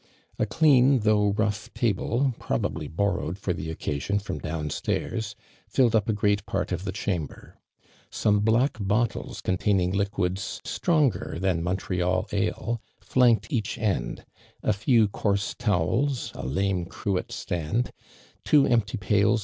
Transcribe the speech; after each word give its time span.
A 0.39 0.47
clean, 0.47 1.01
though 1.01 1.29
rough 1.33 1.71
table, 1.75 2.33
probably 2.39 2.89
boiTowed 2.89 3.37
for 3.37 3.53
the 3.53 3.69
occasion 3.69 4.17
from 4.17 4.39
down 4.39 4.71
stairs, 4.71 5.35
filled 5.67 5.93
np 5.93 6.07
a 6.09 6.13
great 6.13 6.43
part 6.47 6.71
of 6.71 6.85
the 6.85 6.91
chamber. 6.91 7.59
.Some 8.09 8.39
black 8.39 8.79
>i'>ttle.4 8.81 9.43
containing 9.43 9.91
liquids 9.91 10.59
stronger 10.65 11.37
tlian 11.39 11.45
M 11.59 11.77
ntieal 11.77 12.33
ale, 12.33 12.81
flanked 12.99 13.53
each 13.53 13.77
end; 13.77 14.25
a 14.63 14.73
few 14.73 15.07
coarse 15.07 15.55
An, 15.59 16.09
a 16.33 16.45
lame 16.47 16.85
cruet 16.85 17.31
stand, 17.31 17.91
two 18.43 18.65
empty 18.65 18.97
paiN 18.97 19.35
i. 19.35 19.39